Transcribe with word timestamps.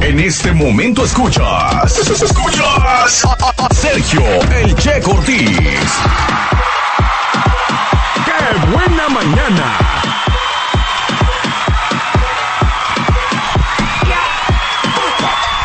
En 0.00 0.18
este 0.18 0.52
momento 0.52 1.04
escuchas. 1.04 1.98
Escuchas 2.22 3.24
a, 3.24 3.66
a 3.66 3.74
Sergio 3.74 4.22
El 4.50 4.74
Che 4.74 5.00
Cortés. 5.02 5.92
¡Qué 8.24 8.70
buena 8.72 9.08
mañana! 9.10 9.90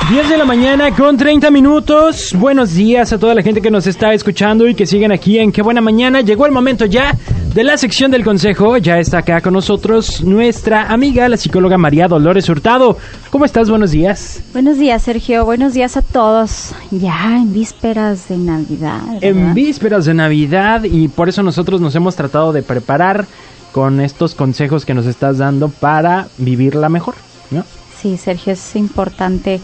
10 0.10 0.30
de 0.30 0.38
la 0.38 0.46
mañana 0.46 0.92
con 0.96 1.18
30 1.18 1.50
minutos. 1.50 2.32
Buenos 2.38 2.76
días 2.76 3.12
a 3.12 3.18
toda 3.18 3.34
la 3.34 3.42
gente 3.42 3.60
que 3.60 3.72
nos 3.72 3.88
está 3.88 4.14
escuchando 4.14 4.68
y 4.68 4.76
que 4.76 4.86
siguen 4.86 5.12
aquí 5.12 5.40
en 5.40 5.52
Qué 5.52 5.64
Buena 5.64 5.82
Mañana. 5.82 6.22
Llegó 6.22 6.46
el 6.46 6.52
momento 6.52 6.86
ya 6.86 7.16
de 7.56 7.64
la 7.64 7.78
sección 7.78 8.12
del 8.12 8.26
consejo. 8.26 8.76
Ya 8.76 9.00
está 9.00 9.20
acá 9.20 9.40
con 9.40 9.54
nosotros 9.54 10.22
nuestra 10.22 10.92
amiga, 10.92 11.30
la 11.30 11.38
psicóloga 11.38 11.78
María 11.78 12.10
Dolores 12.10 12.50
Hurtado. 12.50 12.98
¿Cómo 13.30 13.46
estás? 13.46 13.70
Buenos 13.70 13.92
días. 13.92 14.44
Buenos 14.52 14.78
días, 14.78 15.02
Sergio. 15.02 15.46
Buenos 15.46 15.74
días 15.74 15.96
a 15.96 16.02
todos. 16.02 16.74
Ya 16.92 17.38
en 17.38 17.54
vísperas 17.54 18.28
de 18.28 18.38
Navidad. 18.38 19.00
¿verdad? 19.06 19.24
En 19.24 19.54
vísperas 19.54 20.04
de 20.04 20.14
Navidad 20.14 20.84
y 20.84 21.08
por 21.08 21.30
eso 21.30 21.44
nosotros 21.44 21.80
nos 21.80 21.96
hemos 21.96 22.18
tratado 22.18 22.52
de 22.52 22.62
preparar 22.62 23.26
con 23.72 24.02
estos 24.02 24.36
consejos 24.36 24.86
que 24.86 24.94
nos 24.94 25.06
estás 25.06 25.38
dando 25.38 25.70
para 25.70 26.28
vivirla 26.38 26.90
mejor, 26.90 27.16
¿no? 27.52 27.64
Sí, 28.02 28.18
Sergio, 28.18 28.52
es 28.52 28.76
importante. 28.76 29.62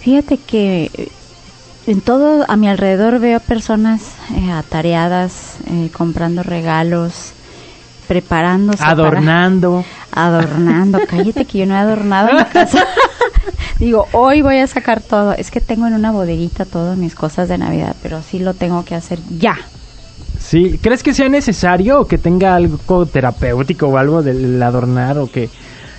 Fíjate 0.00 0.38
que 0.38 1.10
en 1.86 2.00
todo 2.00 2.44
a 2.48 2.56
mi 2.56 2.68
alrededor 2.68 3.18
veo 3.20 3.40
personas 3.40 4.02
eh, 4.34 4.50
atareadas, 4.50 5.56
eh, 5.70 5.90
comprando 5.96 6.42
regalos, 6.42 7.32
preparándose. 8.08 8.78
para- 8.78 8.92
Adornando. 8.92 9.84
adornando. 10.12 10.98
Cállate 11.08 11.44
que 11.44 11.58
yo 11.58 11.66
no 11.66 11.74
he 11.74 11.78
adornado 11.78 12.30
en 12.30 12.36
mi 12.38 12.44
casa. 12.44 12.84
Digo, 13.78 14.06
hoy 14.12 14.42
voy 14.42 14.58
a 14.58 14.66
sacar 14.66 15.00
todo. 15.02 15.32
Es 15.32 15.50
que 15.50 15.60
tengo 15.60 15.86
en 15.86 15.94
una 15.94 16.10
bodeguita 16.10 16.64
todas 16.64 16.96
mis 16.96 17.14
cosas 17.14 17.48
de 17.48 17.58
Navidad, 17.58 17.94
pero 18.02 18.22
sí 18.22 18.38
lo 18.38 18.54
tengo 18.54 18.84
que 18.84 18.94
hacer 18.94 19.18
ya. 19.38 19.56
Sí, 20.38 20.78
¿crees 20.82 21.02
que 21.02 21.12
sea 21.12 21.28
necesario 21.28 22.00
o 22.00 22.06
que 22.06 22.18
tenga 22.18 22.54
algo 22.54 23.04
terapéutico 23.06 23.86
o 23.88 23.98
algo 23.98 24.22
del 24.22 24.62
adornar 24.62 25.18
o 25.18 25.30
que 25.30 25.48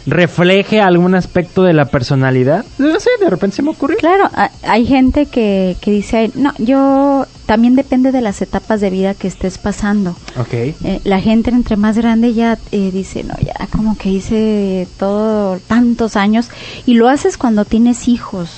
refleje 0.08 0.80
algún 0.82 1.14
aspecto 1.16 1.64
de 1.64 1.74
la 1.74 1.86
personalidad? 1.86 2.66
No 2.78 3.00
sé, 3.00 3.10
de 3.20 3.30
repente 3.30 3.58
se 3.58 3.62
me 3.62 3.72
ocurrió. 3.72 3.98
Claro, 3.98 4.30
hay 4.64 4.86
gente 4.86 5.26
que, 5.26 5.76
que 5.82 5.92
dice, 5.92 6.32
no, 6.34 6.54
yo 6.58 7.26
también 7.46 7.76
depende 7.76 8.12
de 8.12 8.22
las 8.22 8.42
etapas 8.42 8.82
de 8.82 8.90
vida 8.90 9.14
que 9.14 9.28
estés 9.28 9.58
pasando. 9.58 10.12
Ok. 10.40 10.54
Eh, 10.54 11.02
la 11.04 11.20
gente 11.20 11.50
entre 11.52 11.76
más 11.76 11.98
grande 11.98 12.34
ya 12.34 12.58
eh, 12.72 12.90
dice, 12.92 13.24
no, 13.26 13.36
ya 13.42 13.68
como 13.72 13.98
que 13.98 14.10
hice 14.10 14.88
todo 14.98 15.60
tantos 15.68 16.16
años 16.16 16.50
y 16.86 16.94
lo 16.94 17.10
haces 17.10 17.38
cuando 17.38 17.66
tienes 17.66 18.08
hijos 18.08 18.50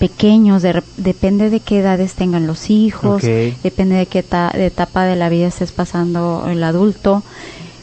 pequeños, 0.00 0.60
de 0.62 0.82
depende 0.98 1.48
de 1.50 1.60
qué 1.60 1.78
edades 1.78 2.14
tengan 2.14 2.46
los 2.46 2.68
hijos, 2.68 3.22
Ok. 3.24 3.30
depende 3.62 3.94
de 3.94 4.06
qué 4.06 4.18
etapa 4.18 5.04
de 5.06 5.16
la 5.16 5.28
vida 5.28 5.46
estés 5.46 5.72
pasando 5.72 6.46
el 6.50 6.62
adulto. 6.64 7.22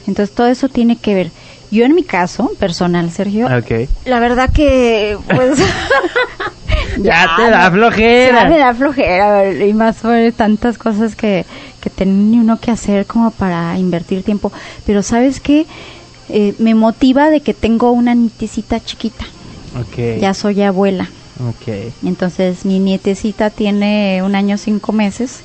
Entonces 0.06 0.36
todo 0.36 0.48
eso 0.48 0.68
tiene 0.70 0.98
que 0.98 1.16
ver. 1.16 1.32
Yo 1.74 1.86
en 1.86 1.96
mi 1.96 2.04
caso 2.04 2.52
personal, 2.60 3.10
Sergio, 3.12 3.48
la 4.06 4.20
verdad 4.20 4.50
que 4.54 5.18
pues 5.28 5.60
Ya 7.02 7.28
te 7.38 7.50
da 7.50 7.72
flojera. 7.72 8.44
ya 8.44 8.50
me 8.50 8.58
da 8.60 8.74
flojera 8.76 9.52
y 9.52 9.74
más 9.74 9.98
sobre 9.98 10.32
tantas 10.32 10.78
cosas 10.78 11.16
que, 11.16 11.46
que 11.82 11.90
tiene 11.90 12.40
uno 12.40 12.60
que 12.60 12.70
hacer 12.72 13.06
como 13.08 13.32
para 13.32 13.78
invertir 13.80 14.24
tiempo. 14.24 14.52
Pero 14.86 15.02
sabes 15.02 15.40
qué, 15.40 15.66
Eh, 16.30 16.54
me 16.58 16.74
motiva 16.74 17.30
de 17.30 17.42
que 17.42 17.54
tengo 17.54 17.92
una 17.92 18.14
nietecita 18.16 18.80
chiquita. 18.80 19.26
Ya 20.22 20.34
soy 20.34 20.62
abuela. 20.62 21.10
Ok. 21.40 21.92
Entonces 22.04 22.64
mi 22.66 22.80
nietecita 22.80 23.50
tiene 23.50 24.22
un 24.24 24.34
año 24.34 24.58
cinco 24.58 24.94
meses 24.94 25.42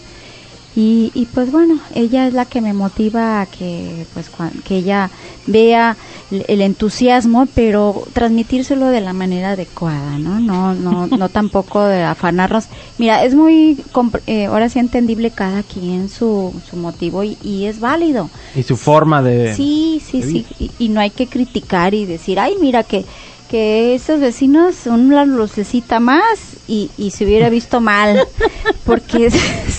y, 0.77 1.11
y 1.15 1.27
pues 1.27 1.51
bueno, 1.51 1.81
ella 1.95 2.27
es 2.27 2.35
la 2.35 2.45
que 2.45 2.61
me 2.61 2.73
motiva 2.73 3.41
a 3.41 3.47
que 3.47 4.07
pues 4.15 4.31
que 4.65 4.77
ella 4.77 5.11
vea 5.47 5.97
el, 6.31 6.61
entusiasmo, 6.61 7.47
pero 7.55 8.05
transmitírselo 8.13 8.89
de 8.89 9.01
la 9.01 9.13
manera 9.13 9.51
adecuada, 9.51 10.19
¿no? 10.19 10.39
No, 10.41 10.75
no, 10.75 11.07
no 11.17 11.29
tampoco 11.31 11.85
de 11.85 12.03
afanarnos. 12.03 12.67
Mira, 12.99 13.25
es 13.25 13.35
muy, 13.35 13.83
eh, 14.27 14.47
ahora 14.47 14.69
sí 14.69 14.79
entendible 14.79 15.31
cada 15.31 15.63
quien 15.63 16.09
su, 16.09 16.55
su 16.69 16.77
motivo 16.77 17.25
y, 17.25 17.39
y 17.43 17.65
es 17.65 17.81
válido. 17.81 18.31
Y 18.55 18.63
su 18.63 18.77
forma 18.77 19.23
de... 19.23 19.55
Sí, 19.55 20.03
sí, 20.05 20.21
de 20.21 20.27
sí. 20.27 20.47
Y, 20.59 20.71
y 20.79 20.89
no 20.91 21.01
hay 21.01 21.11
que 21.11 21.27
criticar 21.27 21.95
y 21.95 22.05
decir, 22.05 22.39
ay, 22.39 22.55
mira 22.61 22.83
que, 22.83 23.05
que 23.49 23.95
esos 23.95 24.21
vecinos 24.21 24.75
son 24.75 25.07
una 25.07 25.25
lucecita 25.25 25.99
más 25.99 26.39
y, 26.69 26.91
y 26.99 27.11
se 27.11 27.25
hubiera 27.25 27.49
visto 27.49 27.81
mal. 27.81 28.29
Porque 28.85 29.31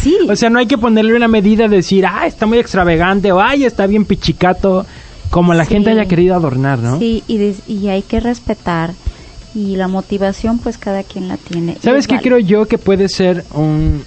sí. 0.02 0.18
O 0.30 0.36
sea, 0.36 0.50
no 0.50 0.60
hay 0.60 0.68
que 0.68 0.78
ponerle 0.78 1.16
una 1.16 1.28
medida 1.28 1.68
de 1.68 1.78
decir, 1.78 2.06
ah, 2.06 2.26
está 2.26 2.46
muy 2.46 2.58
extravagante 2.60 3.32
o 3.32 3.40
ay, 3.42 3.66
está 3.66 3.88
bien 3.88 4.06
pichicato, 4.06 4.86
como 5.30 5.54
la 5.54 5.66
Sí. 5.66 5.74
gente 5.76 5.92
haya 5.92 6.06
querido 6.06 6.36
adornar, 6.36 6.80
¿no? 6.80 6.98
Sí, 7.00 7.24
y, 7.28 7.88
hay 7.88 8.02
que 8.02 8.20
respetar. 8.20 8.94
Y 9.56 9.76
la 9.76 9.88
motivación, 9.88 10.60
pues 10.60 10.78
cada 10.78 11.04
quien 11.04 11.28
la 11.28 11.38
tiene. 11.38 11.78
¿Sabes 11.82 12.02
es 12.02 12.08
qué 12.08 12.16
válido. 12.16 12.36
creo 12.38 12.48
yo 12.48 12.66
que 12.68 12.78
puede 12.78 13.10
ser 13.10 13.46
un 13.54 14.04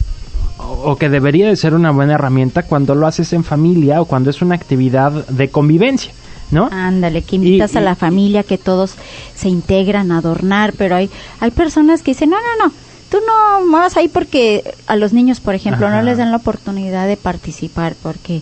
o 0.85 0.97
que 0.97 1.09
debería 1.09 1.49
de 1.49 1.57
ser 1.57 1.75
una 1.75 1.91
buena 1.91 2.15
herramienta 2.15 2.63
cuando 2.63 2.95
lo 2.95 3.07
haces 3.07 3.33
en 3.33 3.43
familia 3.43 4.01
o 4.01 4.05
cuando 4.05 4.31
es 4.31 4.41
una 4.43 4.55
actividad 4.55 5.11
de 5.29 5.49
convivencia, 5.49 6.13
¿no? 6.53 6.69
Ándale, 6.71 7.23
que 7.23 7.37
invitas 7.37 7.75
Y- 7.75 7.79
a 7.79 7.81
la 7.81 7.97
familia, 7.97 8.45
que 8.45 8.59
todos 8.59 8.95
se 9.35 9.49
integran 9.49 10.13
a 10.13 10.19
adornar, 10.19 10.73
pero 10.79 10.95
hay, 10.97 11.11
hay 11.41 11.51
personas 11.51 12.03
que 12.03 12.13
dicen, 12.13 12.31
no, 12.31 12.37
no, 12.37 12.67
no, 12.67 12.73
tú 13.12 13.19
no 13.27 13.71
vas 13.71 13.99
ahí 13.99 14.09
porque 14.09 14.65
a 14.87 14.97
los 14.97 15.12
niños, 15.12 15.41
por 15.41 15.55
ejemplo, 15.55 15.87
Ajá. 15.87 15.97
no 15.97 16.03
les 16.03 16.17
dan 16.17 16.31
la 16.31 16.39
oportunidad 16.39 17.06
de 17.06 17.19
participar 17.19 17.95
porque 18.03 18.41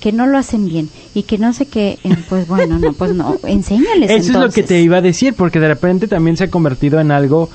que 0.00 0.10
no 0.10 0.26
lo 0.26 0.38
hacen 0.38 0.66
bien 0.66 0.88
y 1.14 1.24
que 1.24 1.36
no 1.36 1.52
sé 1.52 1.66
qué, 1.66 1.98
pues 2.30 2.48
bueno, 2.48 2.78
no, 2.78 2.94
pues 2.94 3.12
no, 3.12 3.38
enséñales 3.44 4.10
Eso 4.10 4.32
es 4.32 4.38
lo 4.38 4.50
que 4.50 4.62
te 4.62 4.80
iba 4.80 4.98
a 4.98 5.00
decir, 5.02 5.34
porque 5.34 5.60
de 5.60 5.68
repente 5.68 6.08
también 6.08 6.38
se 6.38 6.44
ha 6.44 6.50
convertido 6.50 6.98
en 6.98 7.10
algo 7.10 7.50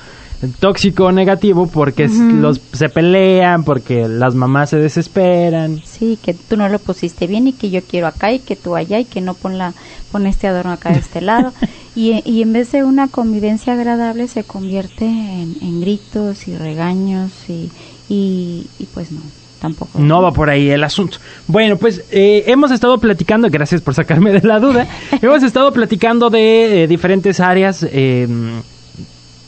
tóxico 0.58 1.04
o 1.04 1.12
negativo 1.12 1.66
porque 1.66 2.08
los 2.08 2.60
se 2.72 2.88
pelean, 2.88 3.64
porque 3.64 4.08
las 4.08 4.34
mamás 4.34 4.70
se 4.70 4.78
desesperan. 4.78 5.80
Sí, 5.84 6.18
que 6.22 6.34
tú 6.34 6.56
no 6.56 6.68
lo 6.68 6.78
pusiste 6.78 7.26
bien 7.26 7.46
y 7.48 7.52
que 7.52 7.70
yo 7.70 7.82
quiero 7.82 8.06
acá 8.06 8.32
y 8.32 8.40
que 8.40 8.56
tú 8.56 8.74
allá 8.76 8.98
y 8.98 9.04
que 9.04 9.20
no 9.20 9.34
pon, 9.34 9.58
la, 9.58 9.72
pon 10.10 10.26
este 10.26 10.48
adorno 10.48 10.72
acá 10.72 10.92
de 10.92 10.98
este 10.98 11.20
lado. 11.22 11.52
Y, 11.94 12.22
y 12.28 12.42
en 12.42 12.52
vez 12.52 12.72
de 12.72 12.84
una 12.84 13.08
convivencia 13.08 13.74
agradable 13.74 14.26
se 14.28 14.44
convierte 14.44 15.04
en, 15.04 15.56
en 15.60 15.80
gritos 15.80 16.48
y 16.48 16.56
regaños 16.56 17.30
y, 17.48 17.70
y, 18.08 18.66
y 18.78 18.86
pues 18.92 19.12
no, 19.12 19.20
tampoco. 19.60 19.98
No 19.98 20.20
va 20.22 20.32
por 20.32 20.50
ahí 20.50 20.70
el 20.70 20.82
asunto. 20.82 21.18
Bueno, 21.46 21.76
pues 21.76 22.04
eh, 22.10 22.44
hemos 22.46 22.70
estado 22.70 22.98
platicando, 22.98 23.48
gracias 23.48 23.80
por 23.80 23.94
sacarme 23.94 24.32
de 24.32 24.46
la 24.46 24.58
duda, 24.58 24.86
hemos 25.22 25.42
estado 25.42 25.72
platicando 25.72 26.30
de 26.30 26.82
eh, 26.82 26.86
diferentes 26.88 27.38
áreas 27.38 27.86
eh, 27.88 28.26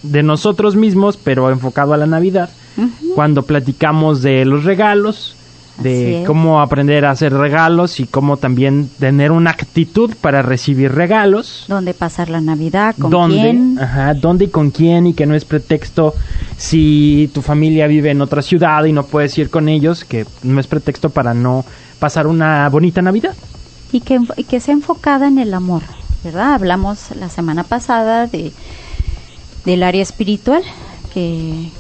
de 0.05 0.23
nosotros 0.23 0.77
mismos, 0.77 1.17
pero 1.17 1.51
enfocado 1.51 1.93
a 1.93 1.97
la 1.97 2.07
Navidad. 2.07 2.51
Cuando 3.15 3.43
platicamos 3.43 4.23
de 4.23 4.45
los 4.45 4.65
regalos, 4.65 5.37
de 5.79 6.23
cómo 6.27 6.61
aprender 6.61 7.05
a 7.05 7.11
hacer 7.11 7.33
regalos 7.33 7.99
y 7.99 8.07
cómo 8.07 8.37
también 8.37 8.89
tener 9.01 9.33
una 9.33 9.51
actitud 9.51 10.13
para 10.21 10.41
recibir 10.43 10.93
regalos. 10.93 11.65
¿Dónde 11.67 11.95
pasar 11.95 12.31
la 12.31 12.41
Navidad? 12.41 12.95
¿Con 12.99 13.11
¿Dónde? 13.11 13.41
quién? 13.41 13.79
Ajá, 13.81 14.15
¿dónde 14.15 14.45
y 14.45 14.49
con 14.49 14.71
quién? 14.71 15.09
Y 15.09 15.15
que 15.15 15.27
no 15.27 15.35
es 15.35 15.45
pretexto 15.45 16.15
si 16.57 17.29
tu 17.35 17.43
familia 17.43 17.87
vive 17.89 18.11
en 18.11 18.21
otra 18.21 18.41
ciudad 18.43 18.85
y 18.85 18.93
no 18.93 19.05
puedes 19.07 19.37
ir 19.39 19.51
con 19.51 19.69
ellos, 19.69 20.05
que 20.05 20.27
no 20.45 20.61
es 20.61 20.67
pretexto 20.69 21.11
para 21.11 21.35
no 21.35 21.65
pasar 21.99 22.27
una 22.29 22.69
bonita 22.69 23.03
Navidad. 23.03 23.35
y 23.93 24.01
que, 24.01 24.21
y 24.37 24.45
que 24.45 24.61
sea 24.61 24.75
enfocada 24.75 25.27
en 25.29 25.39
el 25.39 25.55
amor, 25.55 25.83
¿verdad? 26.23 26.55
Hablamos 26.55 27.11
la 27.19 27.29
semana 27.29 27.65
pasada 27.65 28.27
de 28.27 28.53
del 29.65 29.83
área 29.83 30.03
espiritual, 30.03 30.63
que 31.13 31.71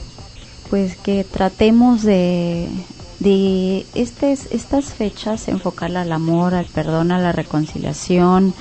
pues 0.70 0.96
que 0.96 1.25
tratemos 1.25 2.02
de 2.02 2.69
de 3.20 3.86
estas 3.94 4.46
estas 4.50 4.86
fechas 4.86 5.48
enfocarla 5.48 6.02
al 6.02 6.12
amor, 6.12 6.54
al 6.54 6.66
perdón, 6.66 7.12
a 7.12 7.19
la 7.19 7.32
reconciliación, 7.32 8.52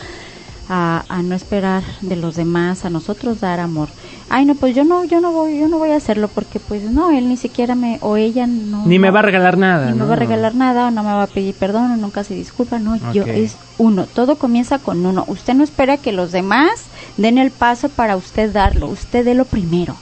a, 0.70 1.04
a 1.10 1.22
no 1.22 1.36
esperar 1.36 1.84
de 2.02 2.16
los 2.16 2.36
demás, 2.36 2.86
a 2.86 2.90
nosotros 2.90 3.40
dar 3.42 3.60
amor. 3.60 3.90
Ay, 4.30 4.46
no, 4.46 4.56
pues 4.56 4.76
yo 4.76 4.84
no 4.84 5.04
yo 5.06 5.22
no 5.22 5.32
voy 5.32 5.60
yo 5.60 5.68
no 5.68 5.78
voy 5.80 5.92
a 5.92 5.98
hacerlo 5.98 6.28
porque 6.28 6.60
pues 6.60 6.84
no, 6.84 7.12
él 7.12 7.28
ni 7.30 7.38
siquiera 7.38 7.76
me 7.76 7.98
o 8.02 8.16
ella 8.18 8.48
no 8.48 8.86
Ni 8.86 9.00
me 9.00 9.10
va 9.12 9.20
a 9.20 9.24
regalar 9.24 9.58
nada. 9.58 9.88
ni 9.88 9.94
me 9.94 10.00
¿no? 10.00 10.08
va 10.08 10.14
a 10.14 10.18
regalar 10.18 10.56
nada, 10.56 10.88
o 10.88 10.92
no 10.92 11.04
me 11.04 11.12
va 11.14 11.24
a 11.24 11.28
pedir 11.28 11.56
perdón, 11.56 11.92
o 11.92 11.98
nunca 11.98 12.24
se 12.24 12.34
disculpa, 12.34 12.80
no, 12.80 12.96
yo 13.14 13.24
es 13.24 13.56
uno, 13.78 14.06
todo 14.06 14.36
comienza 14.38 14.80
con 14.80 15.06
uno. 15.06 15.26
Usted 15.28 15.54
no 15.56 15.64
espera 15.64 15.98
que 15.98 16.12
los 16.14 16.32
demás 16.32 16.72
den 17.18 17.38
el 17.38 17.52
paso 17.52 17.90
para 17.90 18.16
usted 18.16 18.52
darlo, 18.52 18.88
usted 18.88 19.26
dé 19.26 19.34
lo 19.34 19.46
primero. 19.46 19.96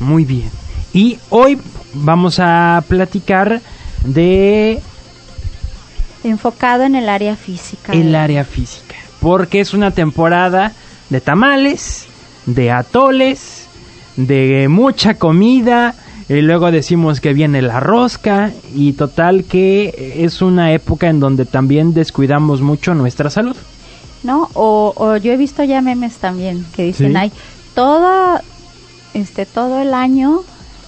Muy 0.00 0.24
bien. 0.24 0.50
Y 0.92 1.18
hoy 1.30 1.58
vamos 1.94 2.38
a 2.38 2.82
platicar 2.88 3.60
de 4.04 4.80
Enfocado 6.24 6.84
en 6.84 6.94
el 6.94 7.08
área 7.08 7.34
física. 7.36 7.92
el 7.92 8.14
área 8.14 8.44
física. 8.44 8.94
Porque 9.20 9.60
es 9.60 9.74
una 9.74 9.90
temporada 9.90 10.72
de 11.10 11.20
tamales, 11.20 12.06
de 12.46 12.70
atoles, 12.70 13.66
de 14.16 14.68
mucha 14.68 15.14
comida, 15.14 15.94
y 16.28 16.40
luego 16.40 16.70
decimos 16.70 17.20
que 17.20 17.32
viene 17.32 17.60
la 17.62 17.80
rosca 17.80 18.52
y 18.74 18.92
total 18.92 19.44
que 19.44 20.14
es 20.24 20.42
una 20.42 20.72
época 20.72 21.08
en 21.08 21.20
donde 21.20 21.44
también 21.44 21.92
descuidamos 21.92 22.60
mucho 22.60 22.94
nuestra 22.94 23.28
salud. 23.30 23.56
¿No? 24.22 24.50
O, 24.54 24.92
o 24.96 25.16
yo 25.16 25.32
he 25.32 25.36
visto 25.36 25.64
ya 25.64 25.80
memes 25.80 26.18
también 26.18 26.64
que 26.72 26.84
dicen, 26.84 27.10
Sí. 27.12 27.16
ay, 27.16 27.32
todo, 27.74 28.40
este, 29.14 29.46
todo 29.46 29.80
el 29.80 29.94
año 29.94 30.42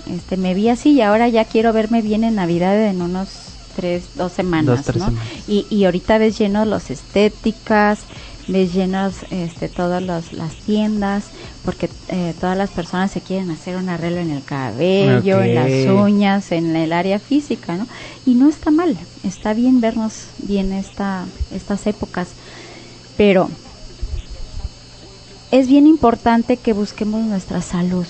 este, 0.06 0.36
me 0.36 0.54
vi 0.54 0.68
así 0.68 0.92
y 0.92 1.00
ahora 1.00 1.28
ya 1.28 1.44
quiero 1.44 1.72
verme 1.72 2.00
bien 2.02 2.24
en 2.24 2.36
Navidad 2.36 2.80
en 2.86 3.02
unos 3.02 3.28
tres, 3.74 4.04
dos 4.14 4.32
semanas, 4.32 4.76
Dos, 4.76 4.84
tres 4.86 4.96
¿no? 4.98 5.06
semanas. 5.06 5.28
Y, 5.48 5.66
y 5.68 5.84
ahorita 5.84 6.18
ves 6.18 6.38
llenos 6.38 6.66
los 6.68 6.90
estéticas, 6.90 8.00
ves 8.46 8.72
llenos 8.72 9.14
este, 9.30 9.68
todas 9.68 10.02
las 10.02 10.54
tiendas, 10.66 11.24
porque 11.64 11.88
eh, 12.08 12.34
todas 12.40 12.56
las 12.56 12.70
personas 12.70 13.10
se 13.10 13.20
quieren 13.20 13.50
hacer 13.50 13.76
un 13.76 13.88
arreglo 13.88 14.20
en 14.20 14.30
el 14.30 14.44
cabello, 14.44 15.42
en 15.42 15.54
las 15.56 15.70
uñas, 15.90 16.52
en 16.52 16.76
el 16.76 16.92
área 16.92 17.18
física, 17.18 17.76
¿no? 17.76 17.88
Y 18.26 18.34
no 18.34 18.48
está 18.48 18.70
mal, 18.70 18.96
está 19.24 19.54
bien 19.54 19.80
vernos 19.80 20.26
bien 20.38 20.72
esta, 20.72 21.24
estas 21.50 21.86
épocas, 21.86 22.28
pero 23.16 23.48
es 25.50 25.68
bien 25.68 25.86
importante 25.86 26.56
que 26.56 26.72
busquemos 26.72 27.22
nuestra 27.24 27.62
salud. 27.62 28.06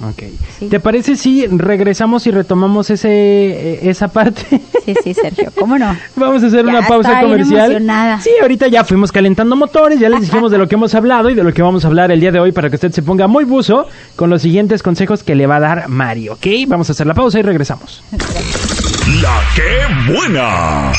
Ok. 0.00 0.22
Sí. 0.60 0.68
¿Te 0.68 0.78
parece 0.78 1.16
si 1.16 1.44
regresamos 1.48 2.24
y 2.28 2.30
retomamos 2.30 2.88
ese, 2.90 3.08
eh, 3.10 3.80
esa 3.90 4.08
parte? 4.08 4.60
Sí, 4.88 4.94
sí, 5.04 5.12
Sergio, 5.12 5.52
¿cómo 5.58 5.76
no? 5.78 5.94
Vamos 6.16 6.42
a 6.42 6.46
hacer 6.46 6.64
Ya 6.64 6.70
una 6.70 6.86
pausa 6.88 7.10
está 7.10 7.20
bien 7.24 7.32
comercial. 7.32 7.72
emocionada. 7.72 8.20
Sí, 8.22 8.30
ahorita 8.40 8.68
ya 8.68 8.84
fuimos 8.84 9.12
calentando 9.12 9.54
motores, 9.54 10.00
ya 10.00 10.08
les 10.08 10.22
dijimos 10.22 10.50
de 10.50 10.56
lo 10.56 10.66
que 10.66 10.76
hemos 10.76 10.94
hablado 10.94 11.28
y 11.28 11.34
de 11.34 11.44
lo 11.44 11.52
que 11.52 11.60
vamos 11.60 11.84
a 11.84 11.88
hablar 11.88 12.10
el 12.10 12.20
día 12.20 12.32
de 12.32 12.40
hoy 12.40 12.52
para 12.52 12.70
que 12.70 12.76
usted 12.76 12.90
se 12.92 13.02
ponga 13.02 13.26
muy 13.26 13.44
buzo 13.44 13.86
con 14.16 14.30
los 14.30 14.40
siguientes 14.40 14.82
consejos 14.82 15.22
que 15.22 15.34
le 15.34 15.46
va 15.46 15.56
a 15.56 15.60
dar 15.60 15.88
Mario, 15.90 16.32
¿ok? 16.34 16.46
Vamos 16.68 16.88
a 16.88 16.92
hacer 16.92 17.06
la 17.06 17.12
pausa 17.12 17.38
y 17.38 17.42
regresamos. 17.42 18.02
La 19.20 19.40
que 19.54 20.10
buena. 20.10 20.92